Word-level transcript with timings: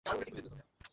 Ah, 0.05 0.15
Paul 0.19 0.29
Duval. 0.37 0.61